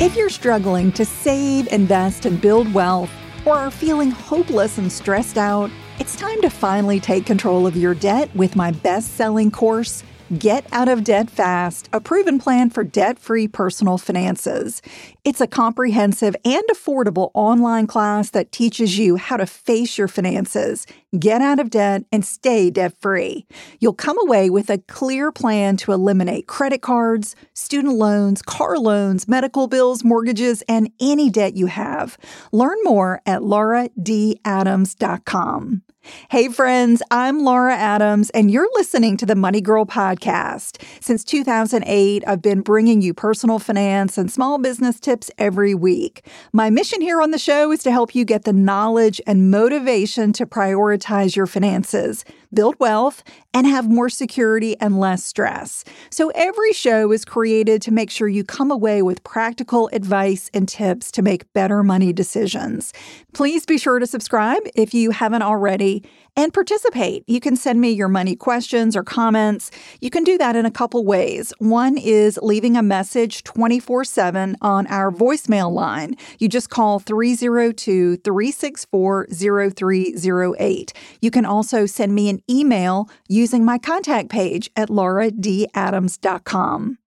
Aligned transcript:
If 0.00 0.16
you're 0.16 0.28
struggling 0.28 0.90
to 0.92 1.04
save, 1.04 1.72
invest, 1.72 2.26
and 2.26 2.40
build 2.40 2.74
wealth, 2.74 3.12
or 3.46 3.54
are 3.54 3.70
feeling 3.70 4.10
hopeless 4.10 4.76
and 4.76 4.90
stressed 4.90 5.38
out, 5.38 5.70
it's 6.00 6.16
time 6.16 6.42
to 6.42 6.50
finally 6.50 6.98
take 6.98 7.24
control 7.24 7.64
of 7.64 7.76
your 7.76 7.94
debt 7.94 8.34
with 8.34 8.56
my 8.56 8.72
best 8.72 9.14
selling 9.14 9.52
course. 9.52 10.02
Get 10.38 10.66
Out 10.72 10.88
of 10.88 11.04
Debt 11.04 11.30
Fast, 11.30 11.90
a 11.92 12.00
proven 12.00 12.38
plan 12.38 12.70
for 12.70 12.82
debt 12.82 13.18
free 13.18 13.46
personal 13.46 13.98
finances. 13.98 14.80
It's 15.22 15.38
a 15.40 15.46
comprehensive 15.46 16.34
and 16.44 16.64
affordable 16.72 17.30
online 17.34 17.86
class 17.86 18.30
that 18.30 18.50
teaches 18.50 18.98
you 18.98 19.16
how 19.16 19.36
to 19.36 19.44
face 19.46 19.98
your 19.98 20.08
finances, 20.08 20.86
get 21.18 21.42
out 21.42 21.60
of 21.60 21.70
debt, 21.70 22.04
and 22.10 22.24
stay 22.24 22.70
debt 22.70 22.94
free. 23.00 23.46
You'll 23.80 23.92
come 23.92 24.18
away 24.18 24.50
with 24.50 24.70
a 24.70 24.78
clear 24.78 25.30
plan 25.30 25.76
to 25.78 25.92
eliminate 25.92 26.46
credit 26.46 26.80
cards, 26.80 27.36
student 27.52 27.94
loans, 27.94 28.40
car 28.40 28.78
loans, 28.78 29.28
medical 29.28 29.66
bills, 29.68 30.02
mortgages, 30.02 30.62
and 30.68 30.90
any 31.00 31.28
debt 31.30 31.54
you 31.54 31.66
have. 31.66 32.16
Learn 32.50 32.78
more 32.82 33.20
at 33.26 33.42
lauradadams.com. 33.42 35.82
Hey, 36.30 36.48
friends, 36.48 37.02
I'm 37.10 37.40
Laura 37.44 37.74
Adams, 37.74 38.28
and 38.30 38.50
you're 38.50 38.68
listening 38.74 39.16
to 39.16 39.24
the 39.24 39.34
Money 39.34 39.62
Girl 39.62 39.86
podcast. 39.86 40.82
Since 41.00 41.24
2008, 41.24 42.24
I've 42.26 42.42
been 42.42 42.60
bringing 42.60 43.00
you 43.00 43.14
personal 43.14 43.58
finance 43.58 44.18
and 44.18 44.30
small 44.30 44.58
business 44.58 45.00
tips 45.00 45.30
every 45.38 45.74
week. 45.74 46.26
My 46.52 46.68
mission 46.68 47.00
here 47.00 47.22
on 47.22 47.30
the 47.30 47.38
show 47.38 47.72
is 47.72 47.82
to 47.84 47.90
help 47.90 48.14
you 48.14 48.26
get 48.26 48.44
the 48.44 48.52
knowledge 48.52 49.18
and 49.26 49.50
motivation 49.50 50.34
to 50.34 50.44
prioritize 50.44 51.36
your 51.36 51.46
finances, 51.46 52.26
build 52.52 52.76
wealth, 52.78 53.22
and 53.54 53.66
have 53.66 53.88
more 53.88 54.08
security 54.08 54.76
and 54.80 55.00
less 55.00 55.24
stress. 55.24 55.84
So 56.10 56.30
every 56.34 56.72
show 56.72 57.12
is 57.12 57.24
created 57.24 57.80
to 57.82 57.92
make 57.92 58.10
sure 58.10 58.28
you 58.28 58.44
come 58.44 58.70
away 58.70 59.00
with 59.00 59.24
practical 59.24 59.88
advice 59.92 60.50
and 60.52 60.68
tips 60.68 61.10
to 61.12 61.22
make 61.22 61.50
better 61.52 61.82
money 61.82 62.12
decisions. 62.12 62.92
Please 63.32 63.64
be 63.64 63.78
sure 63.78 63.98
to 63.98 64.06
subscribe 64.06 64.62
if 64.74 64.92
you 64.92 65.10
haven't 65.10 65.42
already 65.42 65.93
and 66.36 66.52
participate. 66.52 67.24
You 67.26 67.40
can 67.40 67.56
send 67.56 67.80
me 67.80 67.90
your 67.90 68.08
money 68.08 68.36
questions 68.36 68.94
or 68.96 69.02
comments. 69.02 69.70
You 70.00 70.10
can 70.10 70.22
do 70.24 70.36
that 70.38 70.56
in 70.56 70.66
a 70.66 70.70
couple 70.70 71.04
ways. 71.04 71.52
One 71.58 71.98
is 71.98 72.38
leaving 72.42 72.76
a 72.76 72.82
message 72.82 73.44
24 73.44 74.04
7 74.04 74.56
on 74.60 74.86
our 74.88 75.10
voicemail 75.10 75.72
line. 75.72 76.16
You 76.38 76.48
just 76.48 76.68
call 76.70 76.98
302 76.98 78.16
364 78.16 79.26
0308. 79.30 80.92
You 81.20 81.30
can 81.30 81.44
also 81.44 81.86
send 81.86 82.12
me 82.14 82.28
an 82.28 82.42
email 82.50 83.08
using 83.28 83.64
my 83.64 83.78
contact 83.78 84.28
page 84.28 84.68
at 84.76 84.88
lauradadams.com. 84.88 86.98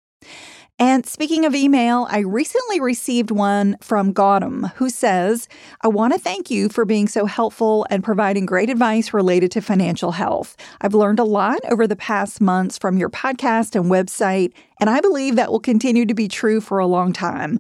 And 0.80 1.08
speaking 1.08 1.44
of 1.44 1.56
email, 1.56 2.06
I 2.08 2.20
recently 2.20 2.80
received 2.80 3.32
one 3.32 3.78
from 3.82 4.14
Gautam 4.14 4.72
who 4.76 4.92
says, 4.92 5.48
I 5.82 5.88
want 5.88 6.14
to 6.14 6.20
thank 6.20 6.52
you 6.52 6.70
for 6.70 6.86
being 6.86 7.08
so 7.08 7.26
helpful 7.26 7.88
and 7.90 8.04
providing 8.04 8.46
great 8.46 8.70
advice 8.70 9.12
related 9.12 9.52
to 9.54 9.62
financial 9.62 10.12
health. 10.12 10.56
I've 10.82 10.94
learned 10.94 11.18
a 11.18 11.24
lot 11.24 11.60
over 11.68 11.88
the 11.88 11.96
past 11.96 12.40
months 12.42 12.78
from 12.78 13.00
your 13.00 13.10
podcast 13.10 13.76
and 13.76 13.90
website, 13.90 14.54
and 14.80 14.88
I 14.88 15.02
believe 15.02 15.36
that 15.36 15.52
will 15.52 15.60
continue 15.60 16.06
to 16.06 16.14
be 16.14 16.28
true 16.28 16.62
for 16.62 16.78
a 16.78 16.86
long 16.86 17.12
time. 17.12 17.60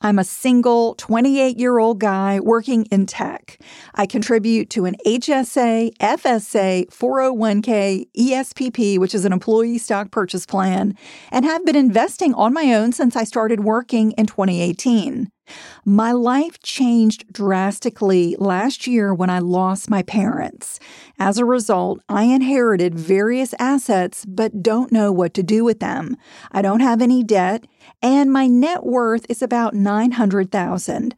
I'm 0.00 0.18
a 0.18 0.24
single 0.24 0.94
28 0.94 1.58
year 1.58 1.78
old 1.78 1.98
guy 1.98 2.38
working 2.38 2.84
in 2.86 3.06
tech. 3.06 3.58
I 3.94 4.06
contribute 4.06 4.70
to 4.70 4.84
an 4.84 4.94
HSA, 5.04 5.96
FSA, 5.96 6.86
401k, 6.86 8.06
ESPP, 8.16 8.98
which 8.98 9.14
is 9.14 9.24
an 9.24 9.32
employee 9.32 9.78
stock 9.78 10.12
purchase 10.12 10.46
plan, 10.46 10.96
and 11.32 11.44
have 11.44 11.66
been 11.66 11.74
investing 11.76 12.32
on 12.34 12.52
my 12.52 12.72
own 12.74 12.92
since 12.92 13.16
I 13.16 13.24
started 13.24 13.64
working 13.64 14.12
in 14.12 14.26
2018. 14.26 15.30
My 15.84 16.12
life 16.12 16.60
changed 16.62 17.32
drastically 17.32 18.36
last 18.38 18.86
year 18.86 19.14
when 19.14 19.30
I 19.30 19.38
lost 19.38 19.90
my 19.90 20.02
parents. 20.02 20.78
As 21.18 21.38
a 21.38 21.44
result, 21.44 22.00
I 22.08 22.24
inherited 22.24 22.94
various 22.94 23.54
assets 23.58 24.24
but 24.24 24.62
don't 24.62 24.92
know 24.92 25.12
what 25.12 25.34
to 25.34 25.42
do 25.42 25.64
with 25.64 25.80
them. 25.80 26.16
I 26.52 26.62
don't 26.62 26.80
have 26.80 27.02
any 27.02 27.22
debt 27.22 27.66
and 28.02 28.32
my 28.32 28.46
net 28.46 28.84
worth 28.84 29.26
is 29.28 29.42
about 29.42 29.74
900,000. 29.74 31.14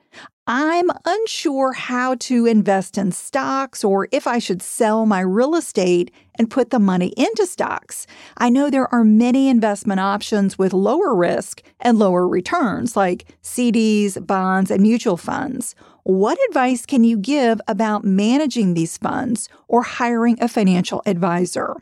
I'm 0.47 0.91
unsure 1.05 1.73
how 1.73 2.17
to 2.17 2.47
invest 2.47 2.99
in 2.99 3.13
stocks 3.13 3.85
or 3.85 4.09
if 4.11 4.27
I 4.27 4.39
should 4.39 4.63
sell 4.63 5.07
my 5.07 5.21
real 5.21 5.55
estate 5.55 6.11
and 6.39 6.51
put 6.51 6.71
the 6.71 6.79
money 6.79 7.13
into 7.17 7.47
stocks. 7.47 8.07
I 8.39 8.49
know 8.49 8.69
there 8.69 8.93
are 8.93 9.05
many 9.05 9.49
investment 9.49 10.01
options 10.01 10.59
with 10.59 10.73
lower 10.73 11.15
risk 11.15 11.63
and 11.79 11.99
lower 11.99 12.27
returns, 12.27 12.97
like 12.97 13.27
CDs, 13.43 14.27
bonds, 14.27 14.71
and 14.71 14.83
mutual 14.83 15.17
funds. 15.17 15.75
What 16.05 16.39
advice 16.49 16.87
can 16.87 17.05
you 17.05 17.19
give 17.19 17.61
about 17.69 18.05
managing 18.05 18.75
these 18.75 18.97
funds 18.99 19.49
or 19.69 19.83
hiring 19.83 20.37
a 20.43 20.49
financial 20.49 21.03
advisor? 21.07 21.77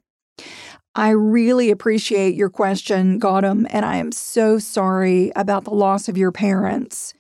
I 0.95 1.11
really 1.11 1.71
appreciate 1.71 2.35
your 2.35 2.51
question, 2.51 3.21
Gautam, 3.21 3.67
and 3.71 3.87
I 3.87 3.97
am 3.97 4.11
so 4.11 4.59
sorry 4.59 5.31
about 5.37 5.65
the 5.65 5.71
loss 5.71 6.09
of 6.09 6.19
your 6.19 6.33
parents. 6.33 7.15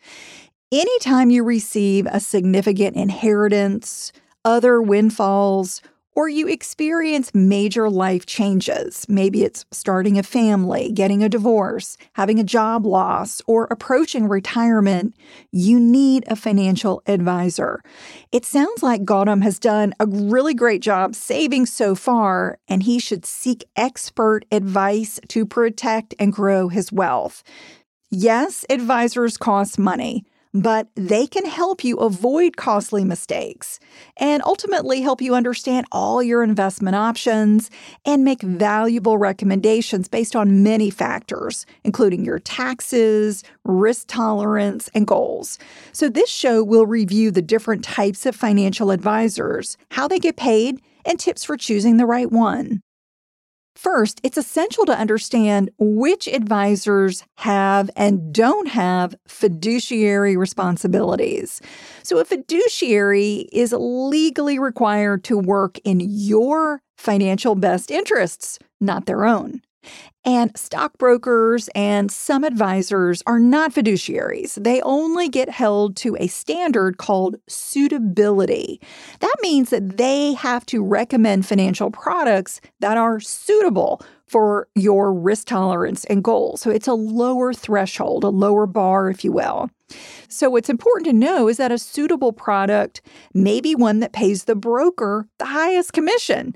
Anytime 0.71 1.31
you 1.31 1.45
receive 1.45 2.05
a 2.05 2.21
significant 2.21 2.95
inheritance, 2.95 4.13
other 4.45 4.83
windfalls, 4.83 5.81
or 6.15 6.29
you 6.29 6.47
experience 6.47 7.33
major 7.33 7.89
life 7.89 8.27
changes. 8.27 9.07
Maybe 9.09 9.45
it's 9.45 9.65
starting 9.71 10.19
a 10.19 10.23
family, 10.23 10.93
getting 10.93 11.25
a 11.25 11.29
divorce, 11.31 11.97
having 12.13 12.39
a 12.39 12.45
job 12.45 12.85
loss, 12.85 13.41
or 13.47 13.67
approaching 13.71 14.29
retirement. 14.29 15.15
You 15.53 15.81
need 15.81 16.25
a 16.27 16.37
financial 16.37 17.03
advisor. 17.07 17.81
It 18.31 18.45
sounds 18.45 18.83
like 18.83 19.07
Gautam 19.07 19.43
has 19.43 19.59
done 19.59 19.95
a 19.99 20.07
really 20.07 20.53
great 20.53 20.83
job 20.83 21.15
saving 21.15 21.65
so 21.65 21.95
far, 21.95 22.59
and 22.69 22.83
he 22.83 22.99
should 22.99 23.25
seek 23.25 23.65
expert 23.75 24.45
advice 24.53 25.19
to 25.29 25.47
protect 25.47 26.15
and 26.19 26.31
grow 26.31 26.69
his 26.69 26.93
wealth. 26.93 27.43
Yes, 28.11 28.67
advisors 28.69 29.39
cost 29.39 29.79
money 29.79 30.27
but 30.63 30.89
they 30.95 31.27
can 31.27 31.45
help 31.45 31.85
you 31.85 31.97
avoid 31.99 32.57
costly 32.57 33.05
mistakes 33.05 33.79
and 34.17 34.43
ultimately 34.45 35.01
help 35.01 35.21
you 35.21 35.35
understand 35.35 35.87
all 35.93 36.23
your 36.23 36.43
investment 36.43 36.97
options 36.97 37.71
and 38.05 38.25
make 38.25 38.43
valuable 38.43 39.19
recommendations 39.19 40.09
based 40.09 40.35
on 40.35 40.63
many 40.63 40.91
factors, 40.91 41.67
including 41.85 42.25
your 42.25 42.39
taxes, 42.39 43.45
risk 43.65 44.07
tolerance, 44.09 44.89
and 44.95 45.07
goals. 45.07 45.59
So, 45.93 46.09
this 46.09 46.31
show 46.31 46.65
will 46.65 46.87
review 46.87 47.31
the 47.31 47.43
different 47.43 47.85
types 47.85 48.27
of 48.27 48.35
financial 48.35 48.91
advisors, 48.91 49.77
how 49.91 50.09
they 50.09 50.19
get 50.19 50.37
paid, 50.37 50.81
and 51.05 51.19
tips 51.19 51.45
for 51.45 51.57
choosing 51.57 51.97
the 51.97 52.07
right 52.07 52.31
one. 52.31 52.81
First, 53.79 54.21
it's 54.25 54.37
essential 54.37 54.85
to 54.87 54.99
understand 54.99 55.71
which 55.79 56.27
advisors 56.27 57.25
have 57.37 57.93
and 57.95 58.33
don't 58.35 58.67
have 58.67 59.15
fiduciary 59.29 60.37
responsibilities. 60.37 61.61
So, 62.03 62.19
a 62.19 62.25
fiduciary 62.25 63.49
is 63.53 63.73
legally 63.73 64.59
required 64.59 65.23
to 65.25 65.39
work 65.39 65.79
in 65.85 66.01
your 66.01 66.83
financial 66.97 67.55
best 67.55 67.93
interests, 67.93 68.59
not 68.81 69.07
their 69.07 69.25
own. 69.25 69.63
And 70.29 70.55
stockbrokers 70.59 71.71
and 71.75 72.13
some 72.13 72.45
advisors 72.45 73.23
are 73.27 73.39
not 73.39 73.73
fiduciaries. 73.73 74.63
They 74.63 74.83
only 74.83 75.31
get 75.31 75.49
held 75.49 75.97
to 75.97 76.19
a 76.21 76.27
standard 76.27 76.99
called 76.99 77.37
suitability. 77.49 78.79
That 79.21 79.35
means 79.41 79.71
that 79.71 79.97
they 79.97 80.35
have 80.35 80.67
to 80.67 80.85
recommend 80.85 81.47
financial 81.47 81.91
products 81.91 82.61
that 82.81 82.99
are 82.99 83.21
suitable 83.21 84.03
for 84.27 84.69
your 84.75 85.15
risk 85.15 85.47
tolerance 85.47 86.05
and 86.05 86.23
goals. 86.23 86.61
So 86.61 86.71
it's 86.71 86.89
a 86.89 86.93
lower 86.93 87.55
threshold, 87.55 88.23
a 88.23 88.29
lower 88.29 88.67
bar, 88.67 89.09
if 89.09 89.25
you 89.25 89.33
will. 89.33 89.71
So, 90.29 90.51
what's 90.51 90.69
important 90.69 91.07
to 91.07 91.15
know 91.15 91.49
is 91.49 91.57
that 91.57 91.73
a 91.73 91.79
suitable 91.79 92.35
product 92.35 93.01
may 93.33 93.63
be 93.63 93.75
one 93.75 94.01
that 94.01 94.13
pays 94.13 94.45
the 94.45 94.55
broker 94.55 95.27
the 95.39 95.47
highest 95.47 95.95
commission. 95.95 96.55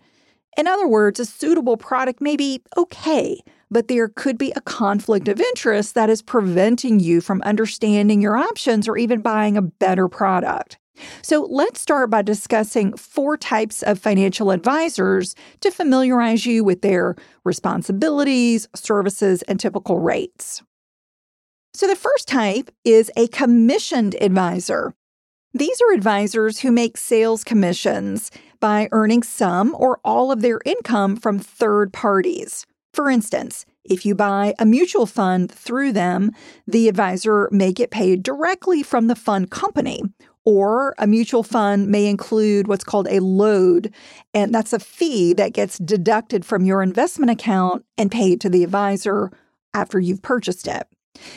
In 0.59 0.67
other 0.67 0.87
words, 0.87 1.19
a 1.19 1.25
suitable 1.25 1.79
product 1.79 2.21
may 2.21 2.37
be 2.37 2.63
okay, 2.77 3.41
but 3.73 3.89
there 3.89 4.09
could 4.09 4.37
be 4.37 4.53
a 4.55 4.61
conflict 4.61 5.29
of 5.29 5.41
interest 5.41 5.95
that 5.95 6.11
is 6.11 6.21
preventing 6.21 7.01
you 7.01 7.23
from 7.23 7.41
understanding 7.43 8.21
your 8.21 8.37
options 8.37 8.87
or 8.87 8.99
even 8.99 9.23
buying 9.23 9.57
a 9.57 9.63
better 9.63 10.09
product. 10.09 10.79
So 11.23 11.47
let's 11.51 11.81
start 11.81 12.11
by 12.11 12.21
discussing 12.21 12.95
four 12.97 13.39
types 13.39 13.83
of 13.83 13.99
financial 13.99 14.51
advisors 14.51 15.35
to 15.61 15.71
familiarize 15.71 16.45
you 16.45 16.63
with 16.63 16.83
their 16.83 17.17
responsibilities, 17.45 18.69
services, 18.75 19.41
and 19.43 19.59
typical 19.59 19.99
rates. 19.99 20.63
So 21.73 21.87
the 21.87 21.97
first 21.97 22.29
type 22.29 22.71
is 22.85 23.11
a 23.17 23.27
commissioned 23.29 24.15
advisor. 24.21 24.95
These 25.55 25.81
are 25.81 25.95
advisors 25.95 26.61
who 26.61 26.71
make 26.71 26.99
sales 26.99 27.43
commissions 27.43 28.31
by 28.61 28.89
earning 28.93 29.23
some 29.23 29.75
or 29.79 29.99
all 30.05 30.31
of 30.31 30.43
their 30.43 30.61
income 30.67 31.17
from 31.17 31.39
third 31.39 31.93
parties. 31.95 32.67
For 32.93 33.09
instance, 33.09 33.65
if 33.85 34.05
you 34.05 34.15
buy 34.15 34.55
a 34.59 34.67
mutual 34.67 35.07
fund 35.07 35.51
through 35.51 35.93
them, 35.93 36.33
the 36.67 36.89
advisor 36.89 37.49
may 37.51 37.73
get 37.73 37.91
paid 37.91 38.23
directly 38.23 38.83
from 38.83 39.07
the 39.07 39.17
fund 39.17 39.51
company. 39.51 40.03
Or 40.45 40.95
a 40.99 41.07
mutual 41.07 41.45
fund 41.45 41.89
may 41.89 42.07
include 42.07 42.67
what's 42.67 42.85
called 42.85 43.07
a 43.09 43.21
load, 43.21 43.95
and 44.35 44.53
that's 44.53 44.73
a 44.73 44.81
fee 44.81 45.33
that 45.35 45.53
gets 45.53 45.79
deducted 45.79 46.45
from 46.45 46.65
your 46.65 46.83
investment 46.83 47.31
account 47.31 47.85
and 47.97 48.11
paid 48.11 48.41
to 48.41 48.51
the 48.51 48.65
advisor 48.65 49.31
after 49.73 50.01
you've 50.01 50.23
purchased 50.23 50.67
it. 50.67 50.87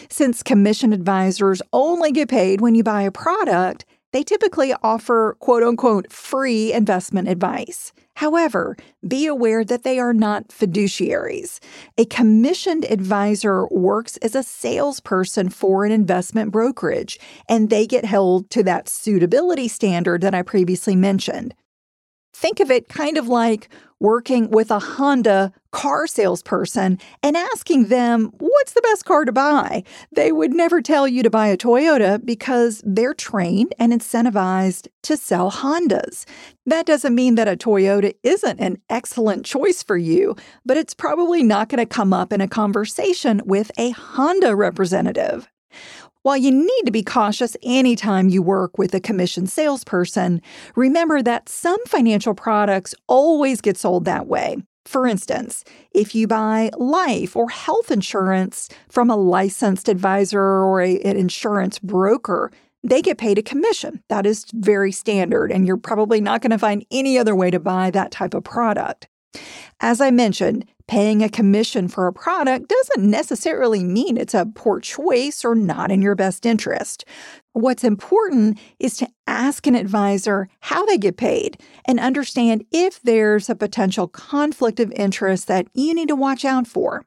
Since 0.09 0.41
commission 0.41 0.91
advisors 0.91 1.61
only 1.71 2.11
get 2.11 2.29
paid 2.29 2.61
when 2.61 2.75
you 2.75 2.83
buy 2.83 3.03
a 3.03 3.11
product, 3.11 3.85
they 4.15 4.23
typically 4.23 4.73
offer 4.81 5.35
quote 5.41 5.61
unquote 5.61 6.09
free 6.09 6.71
investment 6.71 7.27
advice. 7.27 7.91
However, 8.13 8.77
be 9.05 9.25
aware 9.25 9.65
that 9.65 9.83
they 9.83 9.99
are 9.99 10.13
not 10.13 10.47
fiduciaries. 10.47 11.59
A 11.97 12.05
commissioned 12.05 12.85
advisor 12.85 13.67
works 13.67 14.15
as 14.21 14.33
a 14.33 14.41
salesperson 14.41 15.49
for 15.49 15.83
an 15.83 15.91
investment 15.91 16.53
brokerage, 16.53 17.19
and 17.49 17.69
they 17.69 17.85
get 17.85 18.05
held 18.05 18.49
to 18.51 18.63
that 18.63 18.87
suitability 18.87 19.67
standard 19.67 20.21
that 20.21 20.33
I 20.33 20.43
previously 20.43 20.95
mentioned. 20.95 21.53
Think 22.37 22.59
of 22.59 22.69
it 22.69 22.89
kind 22.89 23.17
of 23.17 23.29
like 23.29 23.69
working 24.01 24.51
with 24.51 24.69
a 24.69 24.77
Honda 24.77 25.53
car 25.71 26.05
salesperson 26.05 26.99
and 27.23 27.37
asking 27.37 27.85
them 27.85 28.29
what's 28.39 28.73
the 28.73 28.81
best 28.81 29.05
car 29.05 29.23
to 29.23 29.31
buy. 29.31 29.83
They 30.11 30.33
would 30.33 30.53
never 30.53 30.81
tell 30.81 31.07
you 31.07 31.23
to 31.23 31.29
buy 31.29 31.47
a 31.47 31.55
Toyota 31.55 32.23
because 32.23 32.83
they're 32.85 33.13
trained 33.13 33.73
and 33.79 33.93
incentivized 33.93 34.89
to 35.03 35.15
sell 35.15 35.49
Hondas. 35.49 36.25
That 36.65 36.85
doesn't 36.85 37.15
mean 37.15 37.35
that 37.35 37.47
a 37.47 37.55
Toyota 37.55 38.13
isn't 38.21 38.59
an 38.59 38.81
excellent 38.89 39.45
choice 39.45 39.81
for 39.81 39.95
you, 39.95 40.35
but 40.65 40.75
it's 40.75 40.93
probably 40.93 41.41
not 41.41 41.69
going 41.69 41.79
to 41.79 41.85
come 41.85 42.11
up 42.11 42.33
in 42.33 42.41
a 42.41 42.49
conversation 42.49 43.41
with 43.45 43.71
a 43.77 43.91
Honda 43.91 44.57
representative. 44.57 45.47
While 46.25 46.37
you 46.37 46.49
need 46.49 46.81
to 46.85 46.91
be 46.91 47.03
cautious 47.03 47.55
anytime 47.61 48.29
you 48.29 48.41
work 48.41 48.79
with 48.79 48.95
a 48.95 48.99
commission 48.99 49.45
salesperson, 49.45 50.41
remember 50.75 51.21
that 51.21 51.47
some 51.49 51.77
financial 51.85 52.33
products 52.33 52.95
always 53.05 53.61
get 53.61 53.77
sold 53.77 54.05
that 54.05 54.25
way. 54.25 54.57
For 54.85 55.05
instance, 55.05 55.63
if 55.91 56.15
you 56.15 56.25
buy 56.25 56.71
life 56.77 57.35
or 57.35 57.51
health 57.51 57.91
insurance 57.91 58.69
from 58.89 59.11
a 59.11 59.15
licensed 59.15 59.87
advisor 59.87 60.41
or 60.41 60.81
a, 60.81 60.99
an 61.01 61.15
insurance 61.15 61.77
broker, 61.77 62.51
they 62.83 63.03
get 63.03 63.19
paid 63.19 63.37
a 63.37 63.43
commission. 63.43 64.01
That 64.09 64.25
is 64.25 64.45
very 64.51 64.91
standard, 64.91 65.51
and 65.51 65.67
you're 65.67 65.77
probably 65.77 66.21
not 66.21 66.41
going 66.41 66.49
to 66.49 66.57
find 66.57 66.87
any 66.89 67.19
other 67.19 67.35
way 67.35 67.51
to 67.51 67.59
buy 67.59 67.91
that 67.91 68.09
type 68.09 68.33
of 68.33 68.43
product. 68.43 69.07
As 69.79 70.01
I 70.01 70.11
mentioned, 70.11 70.65
paying 70.87 71.23
a 71.23 71.29
commission 71.29 71.87
for 71.87 72.07
a 72.07 72.13
product 72.13 72.69
doesn't 72.69 73.09
necessarily 73.09 73.83
mean 73.83 74.17
it's 74.17 74.33
a 74.33 74.47
poor 74.53 74.79
choice 74.79 75.43
or 75.43 75.55
not 75.55 75.91
in 75.91 76.01
your 76.01 76.15
best 76.15 76.45
interest. 76.45 77.05
What's 77.53 77.83
important 77.83 78.59
is 78.79 78.97
to 78.97 79.07
ask 79.27 79.65
an 79.65 79.75
advisor 79.75 80.47
how 80.59 80.85
they 80.85 80.97
get 80.97 81.17
paid 81.17 81.59
and 81.85 81.99
understand 81.99 82.65
if 82.71 83.01
there's 83.01 83.49
a 83.49 83.55
potential 83.55 84.07
conflict 84.07 84.79
of 84.79 84.91
interest 84.91 85.47
that 85.47 85.67
you 85.73 85.93
need 85.93 86.09
to 86.09 86.15
watch 86.15 86.45
out 86.45 86.67
for. 86.67 87.05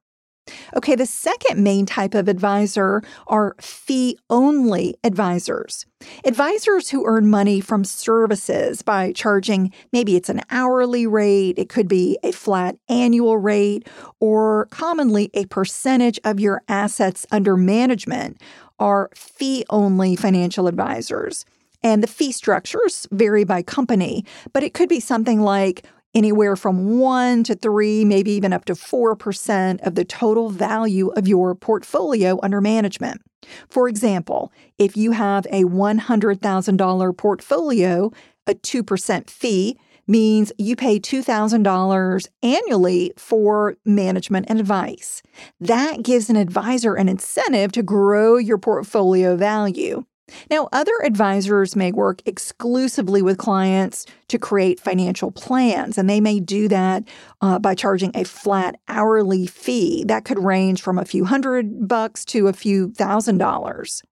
Okay, 0.77 0.95
the 0.95 1.06
second 1.06 1.62
main 1.62 1.87
type 1.87 2.15
of 2.15 2.29
advisor 2.29 3.03
are 3.27 3.55
fee 3.61 4.19
only 4.31 4.97
advisors. 5.05 5.87
Advisors 6.25 6.91
who 6.91 7.06
earn 7.06 7.29
money 7.29 7.61
from 7.61 7.85
services 7.85 8.83
by 8.83 9.12
charging 9.12 9.73
maybe 9.93 10.17
it's 10.17 10.29
an 10.29 10.43
hourly 10.50 11.06
rate, 11.06 11.59
it 11.59 11.69
could 11.69 11.89
be 11.89 12.19
a 12.23 12.33
flat 12.33 12.77
annual 12.89 13.37
rate, 13.37 13.88
or 14.21 14.67
commonly 14.71 15.31
a 15.35 15.45
percentage 15.47 16.21
of 16.25 16.38
your 16.38 16.62
assets 16.69 17.26
under 17.31 17.57
management 17.57 18.40
are 18.78 19.11
fee 19.14 19.64
only 19.71 20.14
financial 20.14 20.69
advisors. 20.69 21.45
And 21.83 22.02
the 22.02 22.09
fee 22.09 22.33
structures 22.33 23.07
vary 23.12 23.45
by 23.45 23.62
company, 23.62 24.25
but 24.52 24.62
it 24.64 24.75
could 24.75 24.88
be 24.88 25.00
something 25.00 25.40
like 25.40 25.85
anywhere 26.15 26.57
from 26.57 26.99
1 26.99 27.45
to 27.45 27.55
3, 27.55 28.05
maybe 28.05 28.33
even 28.33 28.53
up 28.53 28.65
to 28.67 28.75
4% 28.75 29.87
of 29.87 29.95
the 29.95 30.05
total 30.05 30.50
value 30.50 31.09
of 31.11 31.29
your 31.29 31.55
portfolio 31.55 32.38
under 32.43 32.61
management. 32.61 33.23
For 33.69 33.88
example, 33.88 34.53
if 34.79 34.97
you 34.97 35.12
have 35.12 35.47
a 35.47 35.65
$100,000 35.65 37.17
portfolio, 37.17 38.11
a 38.47 38.55
2% 38.55 39.31
fee 39.31 39.79
means 40.09 40.53
you 40.57 40.75
pay 40.75 40.99
$2,000 40.99 42.29
annually 42.43 43.12
for 43.17 43.77
management 43.85 44.47
and 44.49 44.59
advice. 44.59 45.23
That 45.61 46.03
gives 46.03 46.31
an 46.31 46.37
advisor 46.37 46.95
an 46.95 47.09
incentive 47.09 47.73
to 47.73 47.83
grow 47.83 48.38
your 48.38 48.59
portfolio 48.59 49.37
value. 49.37 50.05
Now, 50.50 50.68
other 50.73 50.92
advisors 51.04 51.76
may 51.76 51.92
work 51.92 52.23
exclusively 52.26 53.23
with 53.23 53.38
clients 53.38 54.06
to 54.28 54.38
create 54.38 54.80
financial 54.80 55.30
plans, 55.30 55.99
and 55.99 56.08
they 56.08 56.20
may 56.20 56.40
do 56.40 56.68
that 56.68 57.04
uh, 57.40 57.58
by 57.58 57.75
charging 57.75 58.12
a 58.14 58.25
flat 58.25 58.76
hourly 58.88 59.47
fee 59.47 60.04
that 60.08 60.25
could 60.25 60.38
range 60.38 60.82
from 60.82 60.99
a 60.99 61.04
few 61.04 61.25
hundred 61.25 61.88
bucks 61.88 62.25
to 62.26 62.49
a 62.49 62.52
few 62.52 62.92
thousand 62.92 63.38
dollars. 63.38 64.02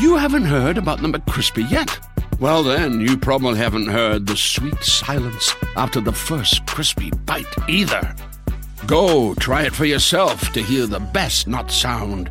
You 0.00 0.16
haven't 0.16 0.44
heard 0.44 0.76
about 0.76 1.00
the 1.00 1.08
McCrispy 1.08 1.70
yet? 1.70 2.00
Well, 2.40 2.64
then, 2.64 3.00
you 3.00 3.16
probably 3.16 3.56
haven't 3.56 3.86
heard 3.86 4.26
the 4.26 4.36
sweet 4.36 4.82
silence 4.82 5.54
after 5.76 6.00
the 6.00 6.12
first 6.12 6.66
crispy 6.66 7.10
bite 7.10 7.46
either. 7.68 8.14
Go 8.86 9.34
try 9.36 9.62
it 9.62 9.72
for 9.72 9.84
yourself 9.84 10.52
to 10.52 10.60
hear 10.60 10.86
the 10.86 10.98
best 10.98 11.46
nut 11.46 11.70
sound 11.70 12.30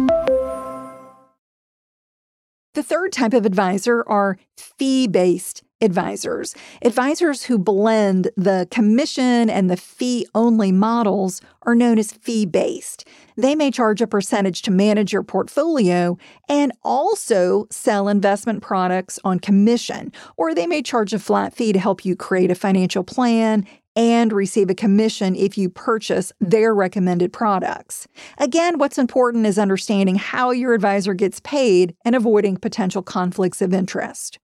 The 2.81 2.87
third 2.87 3.11
type 3.11 3.35
of 3.35 3.45
advisor 3.45 4.03
are 4.07 4.39
fee 4.57 5.05
based 5.05 5.61
advisors. 5.81 6.55
Advisors 6.81 7.43
who 7.43 7.59
blend 7.59 8.31
the 8.35 8.67
commission 8.71 9.51
and 9.51 9.69
the 9.69 9.77
fee 9.77 10.25
only 10.33 10.71
models 10.71 11.41
are 11.61 11.75
known 11.75 11.99
as 11.99 12.11
fee 12.11 12.47
based. 12.47 13.07
They 13.37 13.53
may 13.53 13.69
charge 13.69 14.01
a 14.01 14.07
percentage 14.07 14.63
to 14.63 14.71
manage 14.71 15.13
your 15.13 15.21
portfolio 15.21 16.17
and 16.49 16.71
also 16.83 17.67
sell 17.69 18.07
investment 18.07 18.63
products 18.63 19.19
on 19.23 19.39
commission, 19.39 20.11
or 20.35 20.55
they 20.55 20.65
may 20.65 20.81
charge 20.81 21.13
a 21.13 21.19
flat 21.19 21.53
fee 21.53 21.73
to 21.73 21.79
help 21.79 22.03
you 22.03 22.15
create 22.15 22.49
a 22.49 22.55
financial 22.55 23.03
plan 23.03 23.67
and 23.95 24.31
receive 24.31 24.69
a 24.69 24.75
commission 24.75 25.35
if 25.35 25.57
you 25.57 25.69
purchase 25.69 26.31
their 26.39 26.73
recommended 26.73 27.33
products. 27.33 28.07
Again, 28.37 28.77
what's 28.77 28.97
important 28.97 29.45
is 29.45 29.59
understanding 29.59 30.15
how 30.15 30.51
your 30.51 30.73
advisor 30.73 31.13
gets 31.13 31.39
paid 31.39 31.95
and 32.05 32.15
avoiding 32.15 32.57
potential 32.57 33.01
conflicts 33.01 33.61
of 33.61 33.73
interest. 33.73 34.39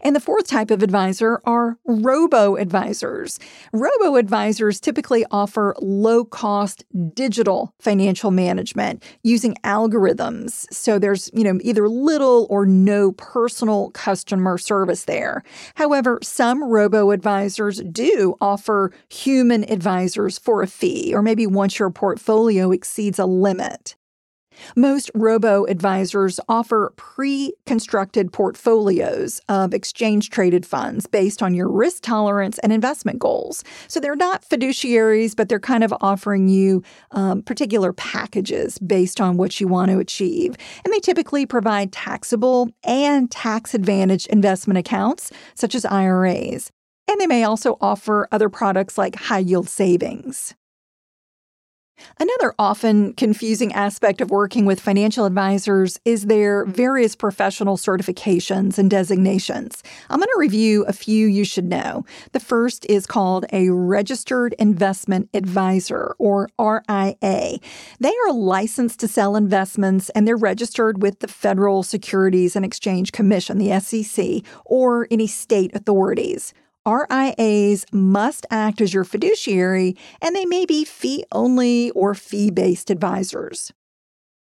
And 0.00 0.14
the 0.14 0.20
fourth 0.20 0.46
type 0.46 0.70
of 0.70 0.82
advisor 0.82 1.40
are 1.44 1.78
robo 1.84 2.56
advisors. 2.56 3.38
Robo 3.72 4.16
advisors 4.16 4.80
typically 4.80 5.24
offer 5.30 5.74
low 5.80 6.24
cost 6.24 6.84
digital 7.14 7.72
financial 7.80 8.30
management 8.30 9.02
using 9.22 9.54
algorithms. 9.64 10.66
So 10.72 10.98
there's, 10.98 11.30
you 11.32 11.44
know, 11.44 11.58
either 11.62 11.88
little 11.88 12.46
or 12.50 12.66
no 12.66 13.12
personal 13.12 13.90
customer 13.90 14.58
service 14.58 15.04
there. 15.04 15.42
However, 15.74 16.18
some 16.22 16.62
robo 16.62 17.10
advisors 17.10 17.80
do 17.80 18.34
offer 18.40 18.92
human 19.08 19.70
advisors 19.70 20.38
for 20.38 20.62
a 20.62 20.66
fee, 20.66 21.12
or 21.14 21.22
maybe 21.22 21.46
once 21.46 21.78
your 21.78 21.90
portfolio 21.90 22.70
exceeds 22.70 23.18
a 23.18 23.26
limit. 23.26 23.96
Most 24.74 25.10
robo 25.14 25.64
advisors 25.66 26.40
offer 26.48 26.92
pre 26.96 27.52
constructed 27.66 28.32
portfolios 28.32 29.40
of 29.48 29.74
exchange 29.74 30.30
traded 30.30 30.66
funds 30.66 31.06
based 31.06 31.42
on 31.42 31.54
your 31.54 31.68
risk 31.68 32.02
tolerance 32.02 32.58
and 32.60 32.72
investment 32.72 33.18
goals. 33.18 33.64
So 33.88 34.00
they're 34.00 34.16
not 34.16 34.48
fiduciaries, 34.48 35.34
but 35.36 35.48
they're 35.48 35.60
kind 35.60 35.84
of 35.84 35.94
offering 36.00 36.48
you 36.48 36.82
um, 37.12 37.42
particular 37.42 37.92
packages 37.92 38.78
based 38.78 39.20
on 39.20 39.36
what 39.36 39.60
you 39.60 39.68
want 39.68 39.90
to 39.90 39.98
achieve. 39.98 40.56
And 40.84 40.92
they 40.92 41.00
typically 41.00 41.46
provide 41.46 41.92
taxable 41.92 42.68
and 42.84 43.30
tax 43.30 43.74
advantaged 43.74 44.26
investment 44.28 44.78
accounts, 44.78 45.32
such 45.54 45.74
as 45.74 45.84
IRAs. 45.84 46.70
And 47.08 47.20
they 47.20 47.26
may 47.26 47.44
also 47.44 47.76
offer 47.80 48.28
other 48.32 48.48
products 48.48 48.98
like 48.98 49.14
high 49.14 49.38
yield 49.38 49.68
savings. 49.68 50.54
Another 52.18 52.54
often 52.58 53.12
confusing 53.12 53.72
aspect 53.72 54.20
of 54.20 54.30
working 54.30 54.64
with 54.64 54.80
financial 54.80 55.26
advisors 55.26 56.00
is 56.04 56.26
their 56.26 56.64
various 56.64 57.14
professional 57.14 57.76
certifications 57.76 58.78
and 58.78 58.90
designations. 58.90 59.82
I'm 60.08 60.18
going 60.18 60.28
to 60.28 60.40
review 60.40 60.84
a 60.84 60.94
few 60.94 61.26
you 61.26 61.44
should 61.44 61.66
know. 61.66 62.06
The 62.32 62.40
first 62.40 62.86
is 62.86 63.06
called 63.06 63.44
a 63.52 63.68
Registered 63.68 64.54
Investment 64.58 65.28
Advisor, 65.34 66.14
or 66.18 66.48
RIA. 66.58 67.58
They 68.00 68.14
are 68.26 68.32
licensed 68.32 68.98
to 69.00 69.08
sell 69.08 69.36
investments 69.36 70.08
and 70.10 70.26
they're 70.26 70.36
registered 70.36 71.02
with 71.02 71.20
the 71.20 71.28
Federal 71.28 71.82
Securities 71.82 72.56
and 72.56 72.64
Exchange 72.64 73.12
Commission, 73.12 73.58
the 73.58 73.78
SEC, 73.78 74.42
or 74.64 75.06
any 75.10 75.26
state 75.26 75.74
authorities. 75.74 76.54
RIAs 76.86 77.84
must 77.92 78.46
act 78.50 78.80
as 78.80 78.94
your 78.94 79.04
fiduciary, 79.04 79.96
and 80.22 80.34
they 80.36 80.44
may 80.44 80.64
be 80.64 80.84
fee 80.84 81.24
only 81.32 81.90
or 81.90 82.14
fee 82.14 82.50
based 82.50 82.90
advisors. 82.90 83.72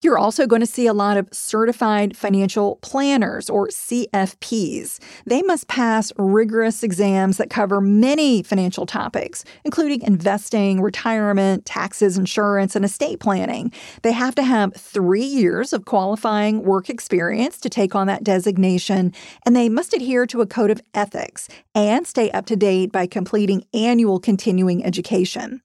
You're 0.03 0.19
also 0.19 0.49
going 0.49 0.61
to 0.61 0.67
see 0.67 0.89
a 0.89 0.93
lot 0.93 1.17
of 1.17 1.29
certified 1.33 2.17
financial 2.17 2.77
planners 2.83 3.49
or 3.49 3.69
CFPs. 3.69 4.99
They 5.27 5.43
must 5.43 5.69
pass 5.69 6.13
rigorous 6.19 6.83
exams 6.83 7.37
that 7.37 7.51
cover 7.51 7.81
many 7.81 8.43
financial 8.43 8.85
topics, 8.85 9.45
including 9.65 10.03
investing, 10.03 10.81
retirement, 10.81 11.65
taxes, 11.67 12.19
insurance, 12.19 12.75
and 12.75 12.85
estate 12.85 13.21
planning. 13.21 13.73
They 14.03 14.11
have 14.11 14.35
to 14.35 14.43
have 14.43 14.75
three 14.75 15.25
years 15.25 15.73
of 15.73 15.85
qualifying 15.85 16.65
work 16.65 16.91
experience 16.91 17.61
to 17.61 17.69
take 17.69 17.95
on 17.95 18.09
that 18.09 18.25
designation, 18.25 19.13
and 19.47 19.55
they 19.55 19.69
must 19.69 19.95
adhere 19.95 20.27
to 20.27 20.41
a 20.41 20.47
code 20.47 20.73
of 20.73 20.83
ethics 20.95 21.49
and 21.77 22.09
stay 22.09 22.29
up 22.33 22.47
to 22.47 22.57
date 22.57 22.91
by 22.91 23.07
completing 23.07 23.65
annual 23.73 24.19
continuing 24.19 24.85
education. 24.85 25.63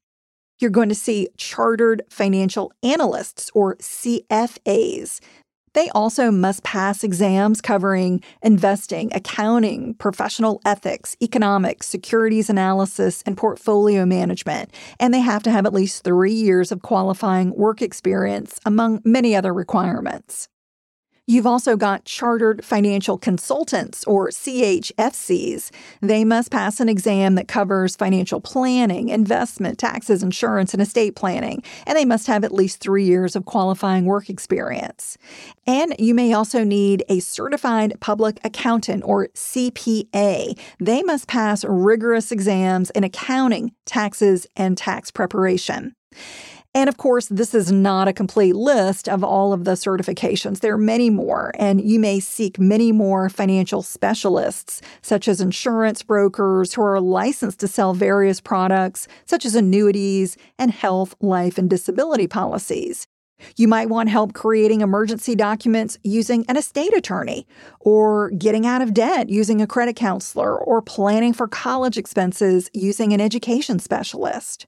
You're 0.60 0.72
going 0.72 0.90
to 0.90 0.96
see 0.96 1.30
chartered 1.38 2.02
financial 2.10 2.72
analysts 2.84 3.52
or 3.54 3.76
CFAs. 3.76 5.20
They 5.74 5.90
also 5.90 6.32
must 6.32 6.64
pass 6.64 7.04
exams 7.04 7.62
covering 7.62 8.24
investing, 8.42 9.12
accounting, 9.14 9.94
professional 9.94 10.60
ethics, 10.66 11.16
economics, 11.22 11.88
securities 11.88 12.50
analysis, 12.50 13.22
and 13.28 13.38
portfolio 13.38 14.04
management. 14.04 14.72
And 15.00 15.14
they 15.14 15.20
have 15.20 15.44
to 15.44 15.52
have 15.52 15.68
at 15.68 15.74
least 15.74 16.04
three 16.04 16.34
years 16.34 16.72
of 16.72 16.82
qualifying 16.82 17.54
work 17.56 17.84
experience, 17.84 18.60
among 18.66 19.02
many 19.06 19.36
other 19.36 19.54
requirements. 19.54 20.50
You've 21.30 21.46
also 21.46 21.76
got 21.76 22.06
chartered 22.06 22.64
financial 22.64 23.18
consultants 23.18 24.06
or 24.06 24.30
CHFCs. 24.30 25.72
They 26.00 26.24
must 26.24 26.52
pass 26.52 26.80
an 26.80 26.88
exam 26.88 27.36
that 27.36 27.50
covers 27.50 27.98
financial 27.98 28.40
planning, 28.40 29.10
investment, 29.10 29.78
taxes, 29.78 30.24
insurance, 30.24 30.74
and 30.74 30.82
estate 30.82 31.18
planning, 31.18 31.64
and 31.86 31.98
they 31.98 32.06
must 32.06 32.28
have 32.28 32.46
at 32.46 32.54
least 32.54 32.80
three 32.80 33.04
years 33.04 33.36
of 33.36 33.44
qualifying 33.44 34.06
work 34.06 34.30
experience. 34.30 35.18
And 35.66 35.94
you 36.00 36.16
may 36.16 36.32
also 36.32 36.64
need 36.64 37.04
a 37.10 37.20
certified 37.20 38.00
public 38.00 38.40
accountant 38.46 39.04
or 39.04 39.28
CPA. 39.36 40.58
They 40.80 41.04
must 41.04 41.28
pass 41.28 41.66
rigorous 41.66 42.32
exams 42.32 42.90
in 42.92 43.04
accounting, 43.04 43.74
taxes, 43.86 44.48
and 44.56 44.78
tax 44.78 45.12
preparation. 45.12 45.94
And 46.78 46.88
of 46.88 46.98
course, 46.98 47.26
this 47.26 47.56
is 47.56 47.72
not 47.72 48.08
a 48.08 48.14
complete 48.14 48.56
list 48.56 49.10
of 49.10 49.24
all 49.24 49.52
of 49.52 49.64
the 49.64 49.72
certifications. 49.72 50.60
There 50.60 50.76
are 50.76 50.78
many 50.78 51.10
more, 51.10 51.52
and 51.58 51.82
you 51.82 52.00
may 52.00 52.20
seek 52.20 52.60
many 52.60 52.92
more 52.92 53.30
financial 53.30 53.82
specialists, 53.82 54.80
such 55.02 55.28
as 55.28 55.42
insurance 55.42 56.04
brokers 56.04 56.76
who 56.76 56.84
are 56.84 57.02
licensed 57.02 57.60
to 57.62 57.68
sell 57.68 57.96
various 57.96 58.40
products, 58.40 59.08
such 59.26 59.44
as 59.44 59.56
annuities 59.56 60.38
and 60.60 60.70
health, 60.70 61.16
life, 61.20 61.58
and 61.58 61.68
disability 61.68 62.28
policies. 62.28 63.08
You 63.56 63.68
might 63.68 63.90
want 63.90 64.10
help 64.10 64.34
creating 64.34 64.82
emergency 64.82 65.36
documents 65.36 65.98
using 66.04 66.46
an 66.48 66.58
estate 66.58 66.96
attorney, 66.96 67.48
or 67.80 68.32
getting 68.32 68.66
out 68.66 68.82
of 68.82 68.94
debt 68.94 69.30
using 69.30 69.62
a 69.62 69.68
credit 69.68 69.96
counselor, 69.96 70.58
or 70.58 70.82
planning 70.82 71.34
for 71.34 71.48
college 71.48 71.98
expenses 71.98 72.70
using 72.74 73.14
an 73.14 73.22
education 73.22 73.80
specialist. 73.80 74.66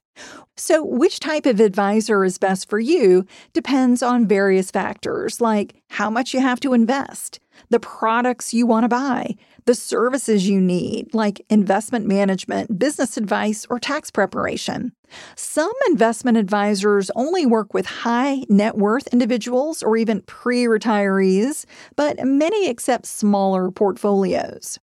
So, 0.56 0.84
which 0.84 1.20
type 1.20 1.46
of 1.46 1.60
advisor 1.60 2.24
is 2.24 2.38
best 2.38 2.68
for 2.68 2.78
you 2.78 3.26
depends 3.52 4.02
on 4.02 4.26
various 4.26 4.70
factors 4.70 5.40
like 5.40 5.74
how 5.88 6.10
much 6.10 6.34
you 6.34 6.40
have 6.40 6.60
to 6.60 6.74
invest, 6.74 7.40
the 7.70 7.80
products 7.80 8.52
you 8.52 8.66
want 8.66 8.84
to 8.84 8.88
buy, 8.88 9.36
the 9.66 9.74
services 9.74 10.48
you 10.48 10.60
need, 10.60 11.12
like 11.14 11.44
investment 11.50 12.06
management, 12.06 12.78
business 12.78 13.16
advice, 13.16 13.66
or 13.70 13.78
tax 13.78 14.10
preparation. 14.10 14.92
Some 15.36 15.72
investment 15.88 16.38
advisors 16.38 17.10
only 17.16 17.46
work 17.46 17.74
with 17.74 17.86
high 17.86 18.44
net 18.48 18.76
worth 18.76 19.06
individuals 19.08 19.82
or 19.82 19.96
even 19.96 20.22
pre 20.22 20.64
retirees, 20.64 21.64
but 21.96 22.24
many 22.24 22.68
accept 22.68 23.06
smaller 23.06 23.70
portfolios. 23.70 24.78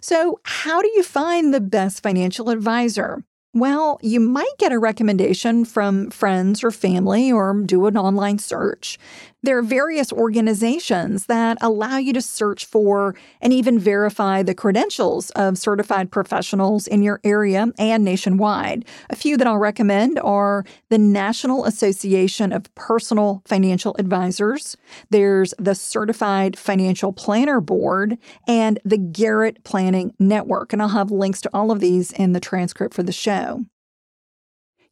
So, 0.00 0.40
how 0.44 0.82
do 0.82 0.88
you 0.94 1.02
find 1.02 1.52
the 1.52 1.60
best 1.60 2.02
financial 2.02 2.50
advisor? 2.50 3.24
Well, 3.56 3.98
you 4.02 4.20
might 4.20 4.52
get 4.58 4.72
a 4.72 4.78
recommendation 4.78 5.64
from 5.64 6.10
friends 6.10 6.62
or 6.62 6.70
family 6.70 7.32
or 7.32 7.62
do 7.62 7.86
an 7.86 7.96
online 7.96 8.38
search. 8.38 8.98
There 9.42 9.58
are 9.58 9.62
various 9.62 10.12
organizations 10.12 11.26
that 11.26 11.58
allow 11.60 11.98
you 11.98 12.12
to 12.14 12.22
search 12.22 12.64
for 12.64 13.14
and 13.40 13.52
even 13.52 13.78
verify 13.78 14.42
the 14.42 14.54
credentials 14.54 15.30
of 15.30 15.58
certified 15.58 16.10
professionals 16.10 16.86
in 16.86 17.02
your 17.02 17.20
area 17.22 17.68
and 17.78 18.04
nationwide. 18.04 18.86
A 19.08 19.14
few 19.14 19.36
that 19.36 19.46
I'll 19.46 19.58
recommend 19.58 20.18
are 20.20 20.64
the 20.88 20.98
National 20.98 21.64
Association 21.64 22.52
of 22.52 22.74
Personal 22.74 23.42
Financial 23.46 23.94
Advisors, 23.98 24.76
there's 25.10 25.54
the 25.58 25.74
Certified 25.74 26.58
Financial 26.58 27.12
Planner 27.12 27.60
Board, 27.60 28.18
and 28.48 28.80
the 28.84 28.98
Garrett 28.98 29.62
Planning 29.64 30.14
Network. 30.18 30.72
And 30.72 30.82
I'll 30.82 30.88
have 30.88 31.10
links 31.10 31.40
to 31.42 31.50
all 31.52 31.70
of 31.70 31.80
these 31.80 32.10
in 32.10 32.32
the 32.32 32.40
transcript 32.40 32.94
for 32.94 33.02
the 33.02 33.12
show. 33.12 33.64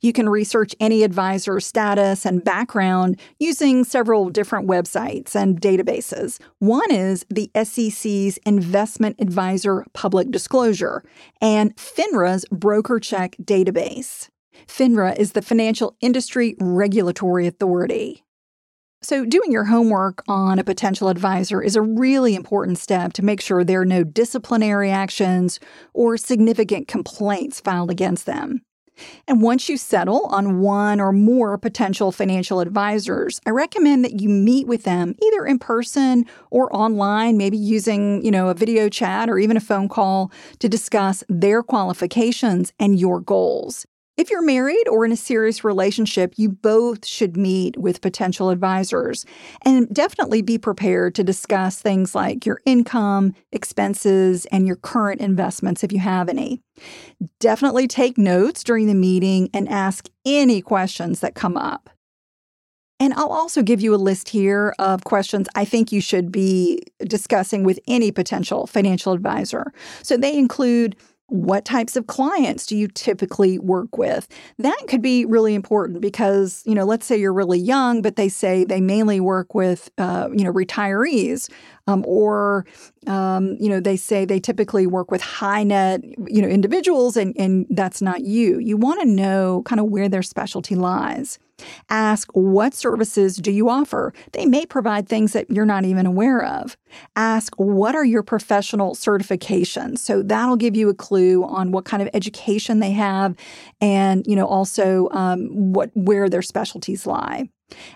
You 0.05 0.13
can 0.13 0.29
research 0.29 0.75
any 0.81 1.03
advisor 1.03 1.59
status 1.61 2.27
and 2.27 2.45
background 2.45 3.19
using 3.39 3.85
several 3.85 4.29
different 4.29 4.69
websites 4.69 5.35
and 5.35 5.59
databases. 5.59 6.39
One 6.59 6.93
is 6.93 7.25
the 7.31 7.51
SEC's 7.55 8.37
Investment 8.45 9.17
Advisor 9.19 9.87
Public 9.95 10.31
Disclosure 10.31 11.03
and 11.41 11.75
FINRA's 11.77 12.45
BrokerCheck 12.53 13.43
database. 13.47 14.29
FINRA 14.67 15.17
is 15.17 15.33
the 15.33 15.41
Financial 15.41 15.97
Industry 16.03 16.55
Regulatory 16.61 17.47
Authority. 17.47 18.25
So, 19.01 19.25
doing 19.25 19.53
your 19.53 19.65
homework 19.65 20.23
on 20.29 20.59
a 20.59 20.65
potential 20.65 21.09
advisor 21.09 21.63
is 21.63 21.77
a 21.77 21.83
really 21.83 22.35
important 22.35 22.77
step 22.77 23.15
to 23.15 23.25
make 23.25 23.41
sure 23.41 23.65
there 23.65 23.81
are 23.81 23.87
no 23.87 24.05
disciplinary 24.05 24.91
actions 24.91 25.61
or 25.95 26.19
significant 26.19 26.89
complaints 26.89 27.59
filed 27.59 27.91
against 27.91 28.27
them. 28.27 28.61
And 29.27 29.43
once 29.43 29.69
you 29.69 29.77
settle 29.77 30.27
on 30.27 30.61
one 30.61 31.01
or 31.01 31.13
more 31.13 31.59
potential 31.59 32.13
financial 32.13 32.61
advisors, 32.61 33.41
I 33.47 33.51
recommend 33.51 34.05
that 34.05 34.21
you 34.21 34.29
meet 34.29 34.67
with 34.67 34.85
them 34.85 35.15
either 35.23 35.47
in 35.47 35.59
person 35.59 36.27
or 36.51 36.75
online, 36.75 37.37
maybe 37.37 37.57
using, 37.57 38.25
you 38.25 38.31
know, 38.31 38.49
a 38.49 38.55
video 38.55 38.89
chat 38.89 39.29
or 39.29 39.39
even 39.39 39.57
a 39.57 39.61
phone 39.61 39.89
call 39.89 40.31
to 40.59 40.69
discuss 40.69 41.25
their 41.29 41.63
qualifications 41.63 42.73
and 42.79 42.99
your 42.99 43.21
goals. 43.21 43.87
If 44.17 44.31
you're 44.31 44.43
married 44.43 44.87
or 44.89 45.05
in 45.05 45.11
a 45.11 45.17
serious 45.17 45.65
relationship, 45.65 46.35
you 46.37 46.49
both 46.49 47.05
should 47.05 47.37
meet 47.37 47.77
with 47.77 48.01
potential 48.01 48.51
advisors 48.51 49.27
and 49.65 49.93
definitely 49.93 50.41
be 50.41 50.57
prepared 50.57 51.17
to 51.17 51.25
discuss 51.25 51.81
things 51.81 52.15
like 52.15 52.47
your 52.47 52.61
income, 52.65 53.35
expenses, 53.51 54.47
and 54.47 54.69
your 54.69 54.77
current 54.77 55.21
investments 55.21 55.83
if 55.83 55.93
you 55.93 55.99
have 55.99 56.29
any. 56.29 56.61
Definitely 57.41 57.89
take 57.89 58.17
notes 58.17 58.63
during 58.63 58.87
the 58.87 58.95
meeting 58.95 59.51
and 59.53 59.69
ask 59.69 60.09
any 60.25 60.63
questions 60.63 61.19
that 61.19 61.35
come 61.35 61.57
up. 61.57 61.91
And 63.01 63.13
I'll 63.15 63.33
also 63.33 63.63
give 63.63 63.81
you 63.81 63.93
a 63.95 63.97
list 63.97 64.29
here 64.29 64.73
of 64.79 65.03
questions 65.03 65.49
I 65.57 65.65
think 65.65 65.91
you 65.91 66.01
should 66.01 66.31
be 66.31 66.85
discussing 67.01 67.65
with 67.65 67.81
any 67.89 68.13
potential 68.13 68.69
financial 68.69 69.13
advisor. 69.13 69.73
So 70.03 70.17
they 70.17 70.39
include 70.39 70.95
what 71.29 71.65
types 71.65 71.97
of 71.97 72.07
clients 72.07 72.67
do 72.67 72.77
you 72.77 72.87
typically 72.87 73.59
work 73.59 73.97
with? 73.97 74.29
That 74.59 74.79
could 74.89 75.01
be 75.01 75.25
really 75.25 75.55
important 75.55 76.01
because, 76.01 76.63
you 76.67 76.75
know, 76.75 76.85
let's 76.85 77.07
say 77.07 77.17
you're 77.17 77.33
really 77.33 77.59
young, 77.59 78.03
but 78.03 78.17
they 78.17 78.29
say 78.29 78.65
they 78.65 78.81
mainly 78.81 79.21
work 79.21 79.55
with, 79.55 79.91
uh, 79.99 80.29
you 80.33 80.45
know, 80.45 80.53
retirees, 80.53 81.51
um, 81.87 82.05
or, 82.07 82.67
um, 83.07 83.57
you 83.59 83.69
know, 83.69 83.81
they 83.81 83.97
say 83.97 84.25
they 84.25 84.41
typically 84.41 84.87
work 84.87 85.11
with 85.11 85.23
high 85.23 85.63
net, 85.63 86.03
you 86.27 86.43
know, 86.43 86.49
individuals, 86.49 87.17
and, 87.17 87.35
and 87.39 87.67
that's 87.71 88.03
not 88.03 88.23
you. 88.23 88.59
You 88.59 88.77
want 88.77 89.01
to 89.01 89.07
know 89.07 89.63
kind 89.65 89.81
of 89.81 89.87
where 89.87 90.09
their 90.09 90.23
specialty 90.23 90.75
lies. 90.75 91.39
Ask 91.89 92.29
what 92.33 92.75
services 92.75 93.37
do 93.37 93.51
you 93.51 93.69
offer? 93.69 94.13
They 94.33 94.47
may 94.47 94.67
provide 94.67 95.09
things 95.09 95.33
that 95.33 95.51
you're 95.51 95.67
not 95.67 95.85
even 95.85 96.07
aware 96.07 96.45
of. 96.45 96.77
Ask 97.17 97.55
what 97.57 97.95
are 97.95 98.05
your 98.05 98.23
professional 98.23 98.95
certifications? 98.95 99.99
So 99.99 100.23
that'll 100.23 100.57
give 100.57 100.77
you 100.77 100.89
a 100.89 100.95
clue 100.95 101.45
on 101.45 101.73
what 101.73 101.85
kind 101.85 102.03
of 102.03 102.09
education 102.15 102.81
they 102.81 102.93
have, 102.93 103.37
and 103.81 104.27
you 104.27 104.37
know 104.37 104.47
also 104.47 105.09
um, 105.11 105.73
what 105.73 105.91
where 105.95 106.29
their 106.29 106.43
specialties 106.43 107.07
lie. 107.07 107.49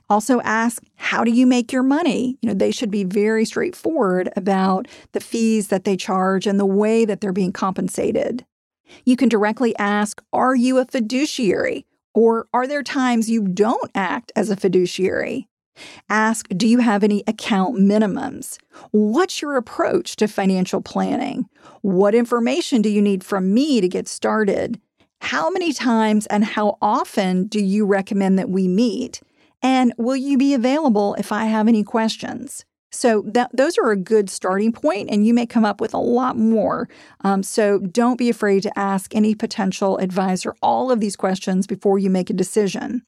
Also 0.08 0.40
ask 0.40 0.82
how 0.96 1.24
do 1.24 1.30
you 1.30 1.46
make 1.46 1.72
your 1.72 1.82
money? 1.82 2.38
You 2.40 2.48
know, 2.48 2.54
they 2.54 2.70
should 2.70 2.90
be 2.90 3.04
very 3.04 3.44
straightforward 3.44 4.30
about 4.36 4.88
the 5.12 5.20
fees 5.20 5.68
that 5.68 5.84
they 5.84 5.96
charge 5.96 6.46
and 6.46 6.58
the 6.58 6.66
way 6.66 7.04
that 7.04 7.20
they're 7.20 7.32
being 7.32 7.52
compensated. 7.52 8.44
You 9.04 9.16
can 9.16 9.28
directly 9.28 9.76
ask, 9.76 10.22
are 10.32 10.54
you 10.54 10.78
a 10.78 10.84
fiduciary? 10.84 11.84
Or 12.14 12.48
are 12.52 12.66
there 12.66 12.82
times 12.82 13.30
you 13.30 13.46
don't 13.46 13.90
act 13.94 14.32
as 14.34 14.50
a 14.50 14.56
fiduciary? 14.56 15.48
Ask, 16.08 16.48
do 16.48 16.66
you 16.66 16.78
have 16.78 17.04
any 17.04 17.22
account 17.26 17.76
minimums? 17.78 18.58
What's 18.90 19.40
your 19.40 19.56
approach 19.56 20.16
to 20.16 20.26
financial 20.26 20.80
planning? 20.80 21.46
What 21.82 22.14
information 22.14 22.82
do 22.82 22.88
you 22.88 23.00
need 23.00 23.22
from 23.22 23.54
me 23.54 23.80
to 23.80 23.88
get 23.88 24.08
started? 24.08 24.80
How 25.20 25.50
many 25.50 25.72
times 25.72 26.26
and 26.26 26.44
how 26.44 26.78
often 26.80 27.44
do 27.46 27.62
you 27.62 27.86
recommend 27.86 28.38
that 28.38 28.50
we 28.50 28.68
meet? 28.68 29.20
And 29.62 29.92
will 29.98 30.16
you 30.16 30.38
be 30.38 30.54
available 30.54 31.14
if 31.14 31.32
I 31.32 31.46
have 31.46 31.68
any 31.68 31.82
questions? 31.82 32.64
So 32.90 33.22
that 33.26 33.50
those 33.52 33.76
are 33.76 33.90
a 33.90 33.96
good 33.96 34.30
starting 34.30 34.72
point, 34.72 35.10
and 35.10 35.26
you 35.26 35.34
may 35.34 35.46
come 35.46 35.64
up 35.64 35.80
with 35.80 35.92
a 35.92 35.98
lot 35.98 36.36
more. 36.36 36.88
Um, 37.22 37.42
so 37.42 37.78
don't 37.78 38.18
be 38.18 38.30
afraid 38.30 38.62
to 38.62 38.78
ask 38.78 39.14
any 39.14 39.34
potential 39.34 39.98
advisor 39.98 40.54
all 40.62 40.90
of 40.90 41.00
these 41.00 41.16
questions 41.16 41.66
before 41.66 41.98
you 41.98 42.08
make 42.08 42.30
a 42.30 42.34
decision. 42.34 43.02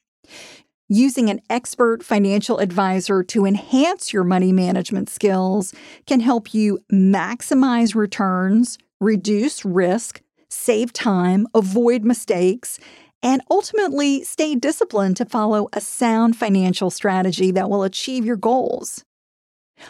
Using 0.87 1.29
an 1.29 1.41
expert 1.49 2.03
financial 2.03 2.57
advisor 2.59 3.23
to 3.23 3.45
enhance 3.45 4.11
your 4.11 4.25
money 4.25 4.51
management 4.51 5.09
skills 5.09 5.73
can 6.05 6.19
help 6.19 6.53
you 6.53 6.79
maximize 6.91 7.95
returns, 7.95 8.77
reduce 8.99 9.63
risk, 9.63 10.21
save 10.49 10.91
time, 10.91 11.47
avoid 11.55 12.03
mistakes, 12.03 12.77
and 13.23 13.41
ultimately 13.49 14.23
stay 14.23 14.53
disciplined 14.55 15.15
to 15.17 15.25
follow 15.25 15.69
a 15.73 15.79
sound 15.79 16.35
financial 16.35 16.89
strategy 16.89 17.51
that 17.51 17.69
will 17.69 17.83
achieve 17.83 18.25
your 18.25 18.35
goals. 18.35 19.05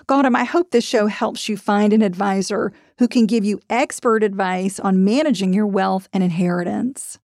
Gautam, 0.08 0.36
I 0.36 0.44
hope 0.44 0.72
this 0.72 0.86
show 0.86 1.08
helps 1.08 1.48
you 1.50 1.58
find 1.58 1.94
an 1.94 2.02
advisor 2.02 2.72
who 2.98 3.08
can 3.08 3.26
give 3.26 3.44
you 3.44 3.60
expert 3.70 4.24
advice 4.24 4.80
on 4.80 5.04
managing 5.04 5.54
your 5.54 5.68
wealth 5.68 6.08
and 6.14 6.24
inheritance. 6.24 7.20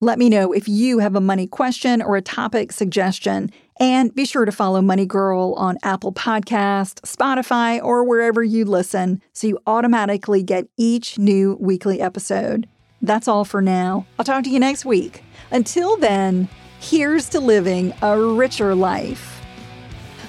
Let 0.00 0.18
me 0.18 0.28
know 0.28 0.52
if 0.52 0.68
you 0.68 0.98
have 0.98 1.16
a 1.16 1.20
money 1.20 1.46
question 1.46 2.02
or 2.02 2.16
a 2.16 2.22
topic 2.22 2.70
suggestion, 2.70 3.50
and 3.80 4.14
be 4.14 4.26
sure 4.26 4.44
to 4.44 4.52
follow 4.52 4.82
Money 4.82 5.06
Girl 5.06 5.54
on 5.54 5.78
Apple 5.82 6.12
Podcast, 6.12 7.00
Spotify, 7.00 7.82
or 7.82 8.04
wherever 8.04 8.44
you 8.44 8.66
listen 8.66 9.22
so 9.32 9.46
you 9.46 9.58
automatically 9.66 10.42
get 10.42 10.68
each 10.76 11.18
new 11.18 11.56
weekly 11.60 12.00
episode. 12.00 12.68
That's 13.00 13.26
all 13.26 13.44
for 13.44 13.62
now. 13.62 14.06
I'll 14.18 14.24
talk 14.24 14.44
to 14.44 14.50
you 14.50 14.60
next 14.60 14.84
week. 14.84 15.22
Until 15.50 15.96
then, 15.96 16.48
here's 16.78 17.28
to 17.30 17.40
living 17.40 17.94
a 18.02 18.20
richer 18.20 18.74
life. 18.74 19.35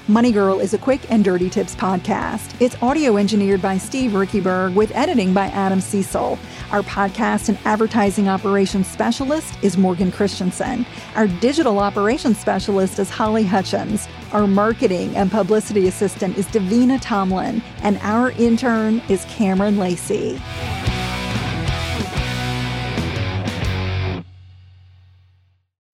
Money 0.09 0.31
Girl 0.31 0.61
is 0.61 0.73
a 0.73 0.77
quick 0.77 1.01
and 1.11 1.21
dirty 1.21 1.49
tips 1.49 1.75
podcast. 1.75 2.55
It's 2.61 2.81
audio 2.81 3.17
engineered 3.17 3.61
by 3.61 3.77
Steve 3.77 4.11
Riekeberg 4.11 4.73
with 4.73 4.89
editing 4.95 5.33
by 5.33 5.47
Adam 5.47 5.81
Cecil. 5.81 6.39
Our 6.71 6.81
podcast 6.83 7.49
and 7.49 7.57
advertising 7.65 8.29
operations 8.29 8.87
specialist 8.87 9.61
is 9.61 9.77
Morgan 9.77 10.13
Christensen. 10.13 10.85
Our 11.15 11.27
digital 11.27 11.79
operations 11.79 12.39
specialist 12.39 12.99
is 12.99 13.09
Holly 13.09 13.43
Hutchins. 13.43 14.07
Our 14.31 14.47
marketing 14.47 15.13
and 15.17 15.29
publicity 15.29 15.89
assistant 15.89 16.37
is 16.37 16.47
Davina 16.47 16.99
Tomlin. 17.01 17.61
And 17.81 17.97
our 18.01 18.31
intern 18.31 19.01
is 19.09 19.25
Cameron 19.25 19.77
Lacey. 19.77 20.39